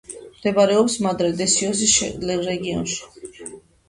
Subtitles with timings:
[0.35, 1.93] მდებარეობს მადრე-დე-დიოსის
[2.47, 3.29] რეგიონში.